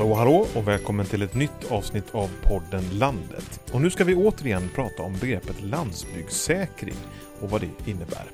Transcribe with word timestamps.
Hallå 0.00 0.14
hallå 0.14 0.46
och 0.54 0.68
välkommen 0.68 1.06
till 1.06 1.22
ett 1.22 1.34
nytt 1.34 1.70
avsnitt 1.70 2.14
av 2.14 2.30
podden 2.42 2.84
Landet. 2.92 3.60
Och 3.72 3.80
nu 3.80 3.90
ska 3.90 4.04
vi 4.04 4.14
återigen 4.14 4.70
prata 4.74 5.02
om 5.02 5.16
begreppet 5.20 5.62
landsbygdssäkring 5.62 6.94
och 7.40 7.50
vad 7.50 7.60
det 7.60 7.90
innebär. 7.90 8.24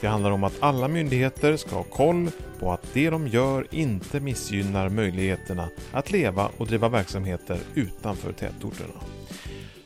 Det 0.00 0.06
handlar 0.06 0.30
om 0.30 0.44
att 0.44 0.56
alla 0.60 0.88
myndigheter 0.88 1.56
ska 1.56 1.76
ha 1.76 1.82
koll 1.82 2.30
på 2.60 2.72
att 2.72 2.86
det 2.92 3.10
de 3.10 3.28
gör 3.28 3.66
inte 3.70 4.20
missgynnar 4.20 4.88
möjligheterna 4.88 5.68
att 5.92 6.10
leva 6.10 6.50
och 6.56 6.66
driva 6.66 6.88
verksamheter 6.88 7.58
utanför 7.74 8.32
tätorterna. 8.32 9.00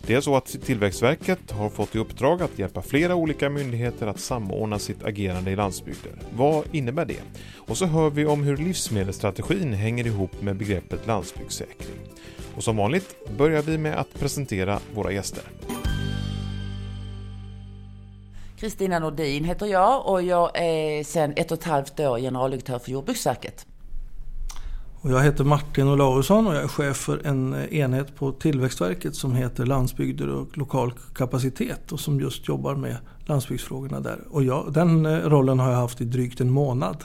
Det 0.07 0.15
är 0.15 0.21
så 0.21 0.37
att 0.37 0.47
Tillväxtverket 0.47 1.51
har 1.51 1.69
fått 1.69 1.95
i 1.95 1.99
uppdrag 1.99 2.43
att 2.43 2.59
hjälpa 2.59 2.83
flera 2.83 3.15
olika 3.15 3.51
myndigheter 3.51 4.07
att 4.07 4.21
samordna 4.21 4.79
sitt 4.79 5.05
agerande 5.05 5.51
i 5.51 5.57
landsbygder. 5.57 6.13
Vad 6.37 6.65
innebär 6.73 7.05
det? 7.05 7.21
Och 7.57 7.77
så 7.77 7.87
hör 7.87 8.11
vi 8.11 8.27
om 8.27 8.43
hur 8.43 8.57
livsmedelsstrategin 8.57 9.73
hänger 9.73 10.07
ihop 10.07 10.43
med 10.43 10.57
begreppet 10.57 11.07
landsbygdssäkring. 11.07 11.97
Och 12.57 12.65
som 12.65 12.77
vanligt 12.77 13.37
börjar 13.37 13.63
vi 13.63 13.79
med 13.79 13.99
att 13.99 14.21
presentera 14.21 14.79
våra 14.95 15.13
gäster. 15.13 15.43
Kristina 18.59 18.99
Nordin 18.99 19.45
heter 19.45 19.67
jag 19.67 20.07
och 20.07 20.23
jag 20.23 20.51
är 20.55 21.05
sedan 21.05 21.33
ett 21.37 21.53
och 21.53 21.59
ett 21.59 21.65
halvt 21.65 22.01
år 22.01 22.19
generaldirektör 22.19 22.79
för 22.79 22.91
Jordbruksverket. 22.91 23.67
Och 25.07 25.13
jag 25.13 25.23
heter 25.23 25.45
Martin 25.45 25.89
Olausson 25.89 26.47
och 26.47 26.55
jag 26.55 26.63
är 26.63 26.69
chef 26.69 26.97
för 26.97 27.27
en 27.27 27.55
enhet 27.55 28.17
på 28.17 28.33
Tillväxtverket 28.33 29.15
som 29.15 29.35
heter 29.35 29.67
Landsbygder 29.67 30.29
och 30.29 30.59
lokal 30.59 30.93
kapacitet 31.15 31.93
och 31.93 32.01
som 32.01 32.21
just 32.21 32.49
jobbar 32.49 32.75
med 32.75 32.97
landsbygdsfrågorna 33.27 34.01
där. 34.01 34.19
Och 34.31 34.43
jag, 34.43 34.73
den 34.73 35.07
eh, 35.07 35.19
rollen 35.19 35.59
har 35.59 35.71
jag 35.71 35.79
haft 35.79 36.01
i 36.01 36.05
drygt 36.05 36.41
en 36.41 36.51
månad. 36.51 37.05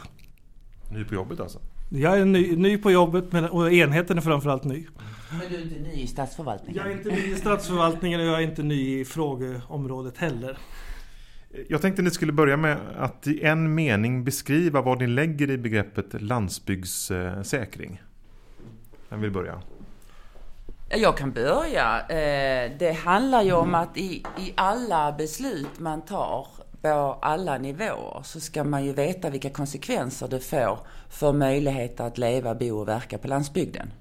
Ny 0.91 1.03
på 1.03 1.13
jobbet 1.13 1.39
alltså? 1.39 1.59
Jag 1.89 2.19
är 2.19 2.25
ny, 2.25 2.55
ny 2.55 2.77
på 2.77 2.91
jobbet 2.91 3.25
och 3.51 3.73
enheten 3.73 4.17
är 4.17 4.21
framförallt 4.21 4.63
ny. 4.63 4.87
Men 5.31 5.39
du 5.49 5.55
är 5.55 5.61
inte 5.61 5.79
ny 5.79 5.93
i 5.93 6.07
statsförvaltningen? 6.07 6.83
Jag 6.83 6.91
är 6.91 6.97
inte 6.97 7.09
ny 7.09 7.33
i 7.33 7.35
statsförvaltningen 7.35 8.19
och 8.19 8.25
jag 8.25 8.35
är 8.35 8.47
inte 8.47 8.63
ny 8.63 8.99
i 8.99 9.05
frågeområdet 9.05 10.17
heller. 10.17 10.57
Jag 11.67 11.81
tänkte 11.81 12.01
ni 12.01 12.11
skulle 12.11 12.31
börja 12.31 12.57
med 12.57 12.77
att 12.97 13.27
i 13.27 13.43
en 13.43 13.75
mening 13.75 14.23
beskriva 14.23 14.81
vad 14.81 14.99
ni 14.99 15.07
lägger 15.07 15.49
i 15.49 15.57
begreppet 15.57 16.21
landsbygdssäkring. 16.21 18.01
Vem 19.09 19.21
vill 19.21 19.31
börja? 19.31 19.61
Jag 20.89 21.17
kan 21.17 21.31
börja. 21.31 21.99
Eh, 22.01 22.71
det 22.79 22.91
handlar 22.91 23.41
ju 23.41 23.51
om 23.51 23.75
att 23.75 23.97
i, 23.97 24.23
i 24.37 24.53
alla 24.55 25.11
beslut 25.11 25.79
man 25.79 26.01
tar 26.01 26.47
på 26.81 27.17
alla 27.21 27.57
nivåer 27.57 28.21
så 28.23 28.39
ska 28.39 28.63
man 28.63 28.85
ju 28.85 28.93
veta 28.93 29.29
vilka 29.29 29.49
konsekvenser 29.49 30.27
det 30.27 30.39
får 30.39 30.79
för 31.09 31.33
möjligheter 31.33 32.03
att 32.03 32.17
leva, 32.17 32.55
bo 32.55 32.79
och 32.79 32.87
verka 32.87 33.17
på 33.17 33.27
landsbygden. 33.27 33.93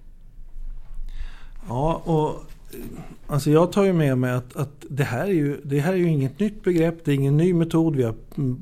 Ja, 1.69 2.03
och 2.05 2.45
Alltså 3.27 3.51
jag 3.51 3.73
tar 3.73 3.85
ju 3.85 3.93
med 3.93 4.19
mig 4.19 4.33
att, 4.33 4.57
att 4.57 4.85
det, 4.89 5.05
här 5.05 5.25
är 5.25 5.33
ju, 5.33 5.61
det 5.65 5.81
här 5.81 5.93
är 5.93 5.97
ju 5.97 6.09
inget 6.09 6.41
nytt 6.41 6.65
begrepp, 6.65 7.05
det 7.05 7.13
är 7.13 7.15
ingen 7.15 7.37
ny 7.37 7.55
metod. 7.55 7.97
Vi 7.97 8.03
har, 8.03 8.15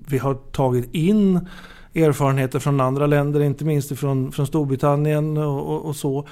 vi 0.09 0.19
har 0.19 0.35
tagit 0.35 0.95
in 0.95 1.49
erfarenheter 1.95 2.59
från 2.59 2.81
andra 2.81 3.07
länder, 3.07 3.41
inte 3.41 3.65
minst 3.65 3.99
från, 3.99 4.33
från 4.33 4.47
Storbritannien 4.47 5.37
och, 5.37 5.75
och, 5.75 5.85
och, 5.85 5.97
så. 5.97 6.27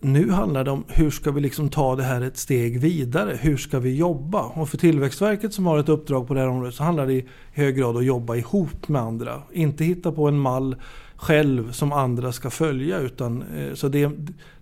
Nu 0.00 0.30
handlar 0.30 0.64
det 0.64 0.70
om 0.70 0.84
hur 0.88 1.10
ska 1.10 1.30
vi 1.30 1.40
liksom 1.40 1.68
ta 1.68 1.96
det 1.96 2.02
här 2.02 2.20
ett 2.20 2.36
steg 2.36 2.80
vidare? 2.80 3.38
Hur 3.40 3.56
ska 3.56 3.78
vi 3.78 3.96
jobba? 3.96 4.42
Och 4.42 4.68
för 4.68 4.78
Tillväxtverket 4.78 5.54
som 5.54 5.66
har 5.66 5.78
ett 5.78 5.88
uppdrag 5.88 6.28
på 6.28 6.34
det 6.34 6.40
här 6.40 6.48
området 6.48 6.74
så 6.74 6.84
handlar 6.84 7.06
det 7.06 7.12
i 7.12 7.28
hög 7.52 7.76
grad 7.76 7.90
om 7.90 7.96
att 7.96 8.04
jobba 8.04 8.36
ihop 8.36 8.88
med 8.88 9.02
andra. 9.02 9.42
Inte 9.52 9.84
hitta 9.84 10.12
på 10.12 10.28
en 10.28 10.38
mall 10.38 10.76
själv 11.16 11.72
som 11.72 11.92
andra 11.92 12.32
ska 12.32 12.50
följa. 12.50 12.98
Utan, 12.98 13.42
eh, 13.42 13.74
så 13.74 13.88
det 13.88 14.02
är, 14.02 14.12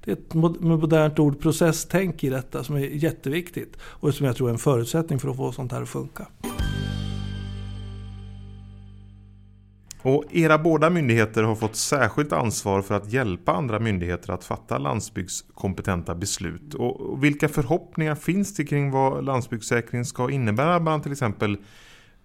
det 0.04 0.10
är 0.10 0.16
ett 0.16 0.34
modernt 0.60 1.19
ord 1.19 1.41
processtänk 1.41 2.25
i 2.25 2.28
detta 2.28 2.64
som 2.64 2.76
är 2.76 2.80
jätteviktigt. 2.80 3.76
Och 3.82 4.14
som 4.14 4.26
jag 4.26 4.36
tror 4.36 4.48
är 4.48 4.53
en 4.53 4.59
förutsättning 4.59 5.19
för 5.19 5.28
att 5.28 5.36
få 5.36 5.53
sånt 5.53 5.72
här 5.72 5.82
att 5.82 5.88
funka. 5.88 6.26
Och 10.04 10.25
era 10.31 10.59
båda 10.59 10.91
myndigheter 10.91 11.42
har 11.42 11.54
fått 11.54 11.76
särskilt 11.76 12.32
ansvar 12.32 12.82
för 12.82 12.94
att 12.94 13.12
hjälpa 13.12 13.53
andra 13.53 13.78
myndigheter 13.78 14.32
att 14.32 14.44
fatta 14.44 14.78
landsbygdskompetenta 14.78 16.15
beslut. 16.15 16.75
Och 16.75 17.25
vilka 17.25 17.48
förhoppningar 17.48 18.15
finns 18.15 18.54
det 18.54 18.65
kring 18.65 18.91
vad 18.91 19.25
landsbygdssäkring 19.25 20.04
ska 20.04 20.31
innebära 20.31 20.81
bland 20.81 21.03
till 21.03 21.12
exempel 21.12 21.56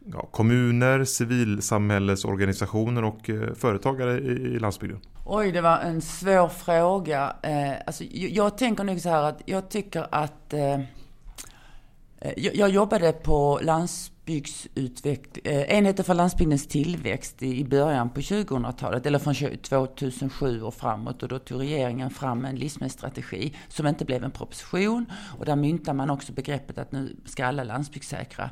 ja, 0.06 0.30
kommuner, 0.32 1.04
civilsamhällesorganisationer 1.04 3.04
och 3.04 3.30
eh, 3.30 3.54
företagare 3.54 4.20
i, 4.20 4.32
i 4.32 4.60
landsbygden? 4.60 5.00
Oj, 5.26 5.52
det 5.52 5.62
var 5.62 5.78
en 5.78 6.02
svår 6.02 6.48
fråga. 6.48 7.36
Eh, 7.44 7.72
alltså, 7.88 8.04
jag, 8.04 8.32
jag, 8.32 8.58
tänker 8.58 8.84
nog 8.84 9.02
så 9.02 9.10
här 9.10 9.24
att 9.24 9.42
jag 9.46 9.70
tycker 9.70 10.08
att 10.12 10.54
eh, 10.54 10.80
Eh, 12.22 12.34
jag, 12.38 12.56
jag, 12.56 12.70
jobbade 12.70 13.12
på 13.12 13.60
eh, 15.44 15.62
enheten 15.78 16.06
för 16.06 16.14
landsbygdens 16.14 16.68
tillväxt 16.68 17.44
i, 17.44 17.60
i 17.60 17.66
början 17.66 18.10
på 18.10 18.20
2000-talet, 18.20 19.06
eller 19.06 19.20
från 19.20 19.36
2007 19.36 20.62
och 20.62 20.74
framåt. 20.74 21.24
Och 21.24 21.30
då 21.30 21.40
tog 21.40 21.62
regeringen 21.62 22.10
fram 22.10 22.46
en 22.46 22.56
livsmedelsstrategi 22.56 23.56
som 23.68 23.88
inte 23.88 24.06
blev 24.06 24.24
en 24.24 24.32
proposition. 24.32 25.06
Och 25.38 25.46
där 25.46 25.56
myntade 25.56 25.98
man 25.98 26.10
också 26.10 26.34
begreppet 26.34 26.78
att 26.78 26.92
nu 26.92 27.16
ska 27.26 27.46
alla 27.46 27.64
landsbygdssäkra. 27.64 28.50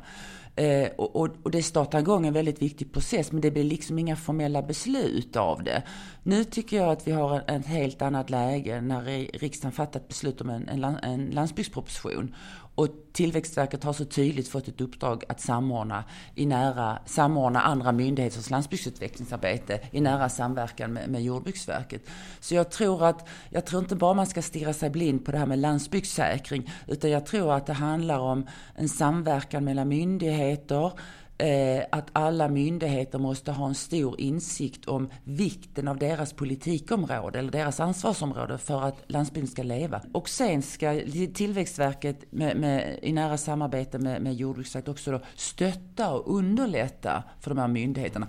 Eh, 0.58 0.88
och, 0.96 1.16
och, 1.16 1.28
och, 1.42 1.50
det 1.50 1.62
startar 1.62 1.98
igång 1.98 2.26
en 2.26 2.32
väldigt 2.32 2.62
viktig 2.62 2.92
process, 2.92 3.32
men 3.32 3.40
det 3.40 3.50
blir 3.50 3.64
liksom 3.64 3.98
inga 3.98 4.16
formella 4.16 4.62
beslut 4.62 5.36
av 5.36 5.62
det. 5.62 5.82
Nu 6.22 6.44
tycker 6.44 6.76
jag 6.76 6.88
att 6.88 7.06
vi 7.06 7.12
har 7.12 7.50
ett 7.50 7.66
helt 7.66 8.02
annat 8.02 8.30
läge 8.30 8.80
när 8.80 9.02
riksdagen 9.38 9.72
fattat 9.72 10.08
beslut 10.08 10.40
om 10.40 10.50
en, 10.50 10.68
en, 10.68 10.84
en 10.84 11.26
landsbygdsproposition. 11.26 12.34
Och 12.78 12.88
Tillväxtverket 13.12 13.84
har 13.84 13.92
så 13.92 14.04
tydligt 14.04 14.48
fått 14.48 14.68
ett 14.68 14.80
uppdrag 14.80 15.24
att 15.28 15.40
samordna, 15.40 16.04
i 16.34 16.46
nära, 16.46 16.98
samordna 17.06 17.60
andra 17.60 17.92
myndigheters 17.92 18.50
landsbygdsutvecklingsarbete 18.50 19.80
i 19.90 20.00
nära 20.00 20.28
samverkan 20.28 20.92
med, 20.92 21.08
med 21.08 21.22
Jordbruksverket. 21.22 22.02
Så 22.40 22.54
jag 22.54 22.70
tror 22.70 23.04
att, 23.04 23.28
jag 23.50 23.66
tror 23.66 23.82
inte 23.82 23.96
bara 23.96 24.14
man 24.14 24.26
ska 24.26 24.42
stirra 24.42 24.72
sig 24.72 24.90
blind 24.90 25.24
på 25.24 25.32
det 25.32 25.38
här 25.38 25.46
med 25.46 25.58
landsbygdssäkring, 25.58 26.70
utan 26.86 27.10
jag 27.10 27.26
tror 27.26 27.52
att 27.52 27.66
det 27.66 27.72
handlar 27.72 28.18
om 28.18 28.46
en 28.74 28.88
samverkan 28.88 29.64
mellan 29.64 29.88
myndigheter, 29.88 30.47
myndigheter, 30.48 30.92
eh, 31.38 31.84
att 31.90 32.08
alla 32.12 32.48
myndigheter 32.48 33.18
måste 33.18 33.52
ha 33.52 33.68
en 33.68 33.74
stor 33.74 34.20
insikt 34.20 34.88
om 34.88 35.08
vikten 35.24 35.88
av 35.88 35.98
deras 35.98 36.32
politikområde 36.32 37.38
eller 37.38 37.52
deras 37.52 37.80
ansvarsområde 37.80 38.58
för 38.58 38.82
att 38.82 39.02
landsbygden 39.06 39.50
ska 39.50 39.62
leva. 39.62 40.02
Och 40.12 40.28
sen 40.28 40.62
ska 40.62 41.00
Tillväxtverket 41.34 42.32
med, 42.32 42.56
med, 42.56 42.98
i 43.02 43.12
nära 43.12 43.36
samarbete 43.36 43.98
med, 43.98 44.22
med 44.22 44.34
Jordbruksverket 44.34 44.88
också 44.88 45.10
då 45.10 45.20
stötta 45.34 46.10
och 46.10 46.36
underlätta 46.36 47.22
för 47.40 47.50
de 47.50 47.58
här 47.58 47.68
myndigheterna. 47.68 48.26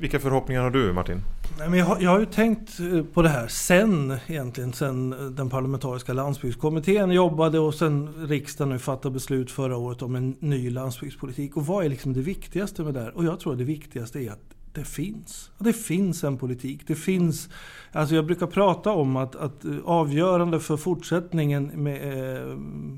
Vilka 0.00 0.18
förhoppningar 0.18 0.62
har 0.62 0.70
du 0.70 0.92
Martin? 0.92 1.22
Jag 1.58 1.84
har, 1.84 2.00
jag 2.00 2.10
har 2.10 2.20
ju 2.20 2.26
tänkt 2.26 2.80
eh, 2.80 3.02
på 3.02 3.22
det 3.22 3.28
här 3.28 3.48
sen 3.48 4.16
egentligen, 4.26 4.72
sen 4.72 5.12
eh, 5.12 5.18
den 5.18 5.50
parlamentariska 5.50 6.12
landsbygdskommittén 6.12 7.10
jobbade 7.10 7.58
och 7.58 7.74
sen 7.74 8.26
riksdagen 8.28 8.72
nu 8.72 8.78
fattade 8.78 9.12
beslut 9.12 9.50
förra 9.50 9.76
året 9.76 10.02
om 10.02 10.14
en 10.14 10.36
ny 10.40 10.70
landsbygdspolitik. 10.70 11.56
Och 11.56 11.66
vad 11.66 11.84
är 11.84 11.88
liksom 11.88 12.12
det 12.12 12.20
viktigaste 12.20 12.82
med 12.82 12.94
det 12.94 13.00
här? 13.00 13.16
Och 13.16 13.24
jag 13.24 13.40
tror 13.40 13.52
att 13.52 13.58
det 13.58 13.64
viktigaste 13.64 14.18
är 14.18 14.30
att 14.30 14.54
det 14.72 14.84
finns. 14.84 15.50
Det 15.58 15.72
finns 15.72 16.24
en 16.24 16.38
politik. 16.38 16.80
Det 16.86 16.94
finns, 16.94 17.48
alltså 17.92 18.14
jag 18.14 18.26
brukar 18.26 18.46
prata 18.46 18.90
om 18.90 19.16
att, 19.16 19.36
att 19.36 19.64
eh, 19.64 19.76
avgörande 19.84 20.60
för 20.60 20.76
fortsättningen 20.76 21.66
med, 21.82 22.00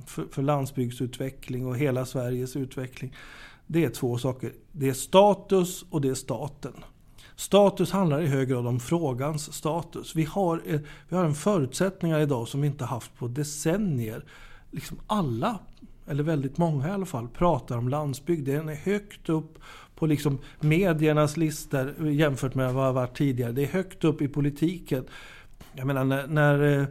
för, 0.06 0.24
för 0.30 0.42
landsbygdsutveckling 0.42 1.66
och 1.66 1.76
hela 1.76 2.06
Sveriges 2.06 2.56
utveckling 2.56 3.12
det 3.72 3.84
är 3.84 3.88
två 3.90 4.18
saker. 4.18 4.52
Det 4.72 4.88
är 4.88 4.92
status 4.92 5.84
och 5.90 6.00
det 6.00 6.08
är 6.08 6.14
staten. 6.14 6.72
Status 7.36 7.90
handlar 7.90 8.20
i 8.20 8.26
hög 8.26 8.48
grad 8.48 8.66
om 8.66 8.80
frågans 8.80 9.52
status. 9.52 10.16
Vi 10.16 10.24
har, 10.24 10.62
eh, 10.66 10.80
vi 11.08 11.16
har 11.16 11.24
en 11.24 11.34
förutsättningar 11.34 12.20
idag 12.20 12.48
som 12.48 12.60
vi 12.60 12.66
inte 12.66 12.84
haft 12.84 13.18
på 13.18 13.28
decennier. 13.28 14.24
Liksom 14.70 14.98
alla, 15.06 15.58
eller 16.06 16.22
väldigt 16.22 16.58
många 16.58 16.88
i 16.88 16.90
alla 16.90 17.06
fall, 17.06 17.28
pratar 17.28 17.78
om 17.78 17.88
landsbygd. 17.88 18.46
Den 18.46 18.68
är 18.68 18.74
högt 18.74 19.28
upp 19.28 19.58
på 19.94 20.06
liksom 20.06 20.38
mediernas 20.60 21.36
listor 21.36 22.08
jämfört 22.08 22.54
med 22.54 22.74
vad 22.74 22.82
det 22.82 22.86
har 22.86 22.92
varit 22.92 23.16
tidigare. 23.16 23.52
Det 23.52 23.62
är 23.62 23.72
högt 23.72 24.04
upp 24.04 24.22
i 24.22 24.28
politiken. 24.28 25.04
Jag 25.72 25.86
menar 25.86 26.04
när, 26.04 26.26
när 26.26 26.80
eh, 26.80 26.86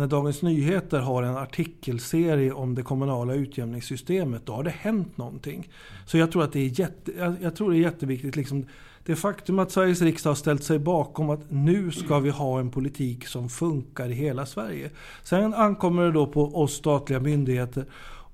när 0.00 0.06
Dagens 0.06 0.42
Nyheter 0.42 0.98
har 0.98 1.22
en 1.22 1.36
artikelserie 1.36 2.52
om 2.52 2.74
det 2.74 2.82
kommunala 2.82 3.34
utjämningssystemet, 3.34 4.46
då 4.46 4.52
har 4.52 4.62
det 4.62 4.70
hänt 4.70 5.16
någonting. 5.16 5.68
Så 6.06 6.18
jag 6.18 6.32
tror 6.32 6.44
att 6.44 6.52
det 6.52 6.60
är, 6.60 6.80
jätte, 6.80 7.36
jag 7.42 7.56
tror 7.56 7.70
det 7.70 7.76
är 7.76 7.80
jätteviktigt. 7.80 8.36
Liksom, 8.36 8.66
det 9.04 9.16
faktum 9.16 9.58
att 9.58 9.72
Sveriges 9.72 10.02
riksdag 10.02 10.30
har 10.30 10.34
ställt 10.34 10.64
sig 10.64 10.78
bakom 10.78 11.30
att 11.30 11.50
nu 11.50 11.90
ska 11.90 12.18
vi 12.18 12.30
ha 12.30 12.60
en 12.60 12.70
politik 12.70 13.26
som 13.26 13.48
funkar 13.48 14.08
i 14.08 14.14
hela 14.14 14.46
Sverige. 14.46 14.90
Sen 15.22 15.54
ankommer 15.54 16.02
det 16.02 16.12
då 16.12 16.26
på 16.26 16.62
oss 16.62 16.72
statliga 16.72 17.20
myndigheter 17.20 17.84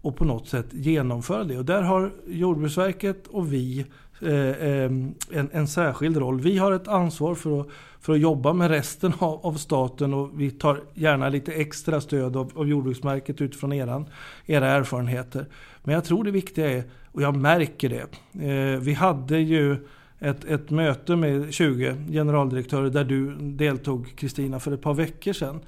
och 0.02 0.16
på 0.16 0.24
något 0.24 0.48
sätt 0.48 0.66
genomföra 0.72 1.44
det. 1.44 1.58
Och 1.58 1.64
där 1.64 1.82
har 1.82 2.12
Jordbruksverket 2.26 3.26
och 3.26 3.52
vi 3.52 3.86
Eh, 4.20 4.50
eh, 4.50 4.84
en, 5.30 5.50
en 5.52 5.68
särskild 5.68 6.16
roll. 6.16 6.40
Vi 6.40 6.58
har 6.58 6.72
ett 6.72 6.88
ansvar 6.88 7.34
för 7.34 7.60
att, 7.60 7.66
för 8.00 8.12
att 8.12 8.20
jobba 8.20 8.52
med 8.52 8.70
resten 8.70 9.12
av, 9.18 9.46
av 9.46 9.54
staten 9.54 10.14
och 10.14 10.40
vi 10.40 10.50
tar 10.50 10.80
gärna 10.94 11.28
lite 11.28 11.52
extra 11.52 12.00
stöd 12.00 12.36
av, 12.36 12.52
av 12.54 12.68
Jordbruksverket 12.68 13.40
utifrån 13.40 13.72
eran, 13.72 14.06
era 14.46 14.68
erfarenheter. 14.68 15.46
Men 15.84 15.94
jag 15.94 16.04
tror 16.04 16.24
det 16.24 16.30
viktiga 16.30 16.70
är, 16.70 16.84
och 17.12 17.22
jag 17.22 17.36
märker 17.36 17.88
det, 17.88 18.06
eh, 18.48 18.80
vi 18.80 18.92
hade 18.92 19.38
ju 19.38 19.86
ett, 20.18 20.44
ett 20.44 20.70
möte 20.70 21.16
med 21.16 21.54
20 21.54 21.96
generaldirektörer 22.10 22.90
där 22.90 23.04
du 23.04 23.34
deltog 23.34 24.16
Kristina 24.16 24.60
för 24.60 24.72
ett 24.72 24.82
par 24.82 24.94
veckor 24.94 25.32
sedan. 25.32 25.60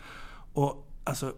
Och 0.53 0.89
alltså, 1.05 1.33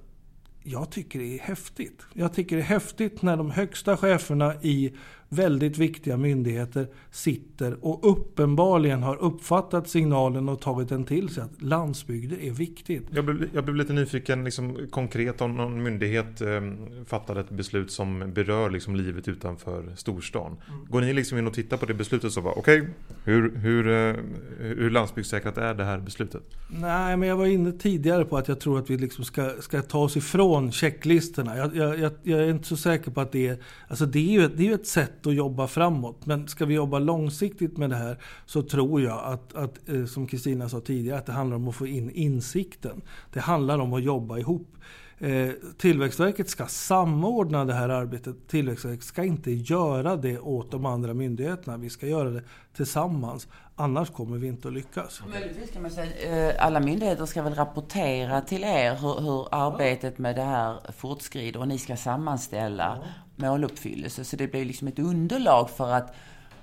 jag 0.63 0.91
tycker 0.91 1.19
det 1.19 1.39
är 1.39 1.39
häftigt. 1.39 2.03
Jag 2.13 2.35
tycker 2.35 2.57
det 2.57 2.63
är 2.63 2.67
häftigt 2.67 3.23
när 3.23 3.37
de 3.37 3.51
högsta 3.51 3.97
cheferna 3.97 4.55
i 4.63 4.93
väldigt 5.33 5.79
viktiga 5.79 6.17
myndigheter 6.17 6.87
sitter 7.11 7.85
och 7.85 8.11
uppenbarligen 8.11 9.03
har 9.03 9.17
uppfattat 9.17 9.89
signalen 9.89 10.49
och 10.49 10.61
tagit 10.61 10.89
den 10.89 11.05
till 11.05 11.29
sig 11.29 11.43
att 11.43 11.63
landsbygder 11.63 12.41
är 12.41 12.51
viktigt. 12.51 13.07
Jag 13.11 13.25
blev, 13.25 13.49
jag 13.55 13.65
blev 13.65 13.77
lite 13.77 13.93
nyfiken 13.93 14.45
liksom, 14.45 14.89
konkret 14.91 15.41
om 15.41 15.57
någon 15.57 15.83
myndighet 15.83 16.41
eh, 16.41 16.61
fattade 17.07 17.41
ett 17.41 17.51
beslut 17.51 17.91
som 17.91 18.33
berör 18.35 18.71
liksom, 18.71 18.97
livet 18.97 19.29
utanför 19.29 19.93
storstan. 19.97 20.57
Mm. 20.69 20.87
Går 20.89 21.01
ni 21.01 21.13
liksom 21.13 21.39
in 21.39 21.47
och 21.47 21.55
tittar 21.55 21.77
på 21.77 21.87
det 21.87 21.95
beslutet 21.95 22.33
så 22.33 22.43
bara 22.43 22.55
okej, 22.55 22.81
okay, 22.81 22.93
hur, 23.25 23.57
hur, 23.57 23.89
eh, 23.89 24.17
hur 24.59 24.91
landsbygdssäkrat 24.91 25.59
är 25.59 25.75
det 25.75 25.85
här 25.85 25.99
beslutet? 25.99 26.43
Nej, 26.71 27.17
men 27.17 27.29
jag 27.29 27.37
var 27.37 27.47
inne 27.47 27.73
tidigare 27.73 28.25
på 28.25 28.37
att 28.37 28.49
jag 28.49 28.61
tror 28.61 28.79
att 28.79 28.91
vi 28.91 28.99
liksom 28.99 29.25
ska, 29.25 29.51
ska 29.61 29.83
ta 29.83 29.99
oss 29.99 30.17
ifrån 30.17 30.73
checklistorna. 30.73 31.57
Jag, 31.57 31.77
jag, 31.77 32.13
jag, 32.23 32.41
är 32.41 32.51
inte 32.51 32.69
så 32.69 32.77
säker 32.77 33.11
på 33.11 33.21
att 33.21 33.33
det 33.33 33.49
är... 33.49 33.59
Alltså 33.89 34.07
det 34.07 34.19
är 34.19 34.41
ju, 34.41 34.49
det 34.49 34.63
är 34.63 34.67
ju 34.67 34.75
ett 34.75 34.87
sätt 34.87 35.20
sätt 35.21 35.27
att 35.27 35.35
jobba 35.35 35.67
framåt. 35.67 36.27
Men 36.27 36.49
ska 36.49 36.67
vi 36.67 36.75
jobba 36.75 36.99
långsiktigt 36.99 37.77
med 37.79 37.91
det 37.91 37.97
här 37.97 38.19
så 38.47 38.63
tror 38.63 39.01
jag 39.01 39.25
att, 39.25 39.55
att 39.55 39.89
eh, 39.89 40.07
som 40.07 40.27
Kristina 40.27 40.69
sa 40.69 40.81
tidigare, 40.81 41.19
att 41.19 41.27
det 41.27 41.33
handlar 41.33 41.57
om 41.57 41.69
att 41.69 41.77
få 41.77 41.87
in 41.87 42.11
insikten. 42.11 43.03
Det 43.33 43.41
handlar 43.41 43.79
om 43.79 43.93
att 43.93 44.03
jobba 44.03 44.39
ihop. 44.39 44.77
Eh, 45.23 45.51
Tillväxtverket 45.79 46.51
ska 46.51 46.67
samordna 46.67 47.65
det 47.65 47.75
här 47.75 47.89
arbetet. 47.89 48.49
Tillväxtverket 48.49 49.05
ska 49.05 49.25
inte 49.25 49.51
göra 49.51 50.17
det 50.17 50.39
åt 50.39 50.71
de 50.71 50.87
andra 50.87 51.15
myndigheterna. 51.15 51.77
Vi 51.77 51.91
ska 51.91 52.07
göra 52.07 52.31
det 52.31 52.43
tillsammans. 52.77 53.49
Annars 53.77 54.11
kommer 54.11 54.39
vi 54.39 54.47
inte 54.47 54.69
att 54.69 54.75
lyckas. 54.75 55.23
Möjligtvis 55.29 55.71
kan 55.71 55.83
man 55.83 55.91
säga 55.91 56.49
eh, 56.49 56.67
alla 56.67 56.81
myndigheter 56.81 57.27
ska 57.27 57.43
väl 57.43 57.55
rapportera 57.55 58.41
till 58.41 58.65
er 58.65 58.95
hur, 58.95 59.21
hur 59.21 59.55
arbetet 59.55 60.19
med 60.19 60.37
det 60.37 60.43
här 60.43 60.81
fortskrider 60.97 61.61
och 61.61 61.69
ni 61.69 61.79
ska 61.79 61.97
sammanställa 61.97 62.99
måluppfyllelse. 63.37 64.25
Så 64.25 64.37
det 64.37 64.47
blir 64.47 64.65
liksom 64.65 64.89
ett 64.89 64.99
underlag 64.99 65.71
för 65.71 65.93
att 65.93 66.15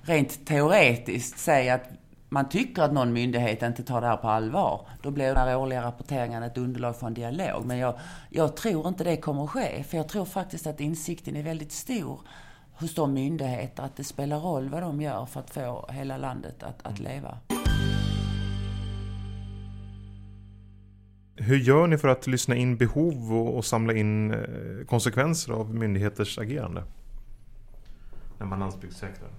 rent 0.01 0.47
teoretiskt 0.47 1.39
säga 1.39 1.73
att 1.73 1.89
man 2.29 2.49
tycker 2.49 2.81
att 2.81 2.93
någon 2.93 3.13
myndighet 3.13 3.63
inte 3.63 3.83
tar 3.83 4.01
det 4.01 4.07
här 4.07 4.17
på 4.17 4.27
allvar. 4.27 4.87
Då 5.01 5.11
blir 5.11 5.25
den 5.25 5.37
här 5.37 5.57
årliga 5.57 5.81
rapporteringen 5.81 6.43
ett 6.43 6.57
underlag 6.57 6.95
för 6.95 7.07
en 7.07 7.13
dialog. 7.13 7.65
Men 7.65 7.77
jag, 7.77 7.99
jag 8.29 8.55
tror 8.55 8.87
inte 8.87 9.03
det 9.03 9.17
kommer 9.17 9.43
att 9.43 9.49
ske. 9.49 9.83
För 9.83 9.97
jag 9.97 10.09
tror 10.09 10.25
faktiskt 10.25 10.67
att 10.67 10.79
insikten 10.79 11.35
är 11.35 11.43
väldigt 11.43 11.71
stor 11.71 12.21
hos 12.73 12.95
de 12.95 13.13
myndigheter 13.13 13.83
att 13.83 13.95
det 13.95 14.03
spelar 14.03 14.39
roll 14.39 14.69
vad 14.69 14.81
de 14.81 15.01
gör 15.01 15.25
för 15.25 15.39
att 15.39 15.49
få 15.49 15.89
hela 15.91 16.17
landet 16.17 16.63
att, 16.63 16.85
att 16.85 16.99
leva. 16.99 17.37
Hur 21.35 21.57
gör 21.57 21.87
ni 21.87 21.97
för 21.97 22.07
att 22.07 22.27
lyssna 22.27 22.55
in 22.55 22.77
behov 22.77 23.33
och, 23.33 23.57
och 23.57 23.65
samla 23.65 23.93
in 23.93 24.33
eh, 24.33 24.85
konsekvenser 24.87 25.53
av 25.53 25.75
myndigheters 25.75 26.37
agerande? 26.37 26.83
När 28.39 28.45
man 28.45 28.59
landsbygdssäkrar. 28.59 29.29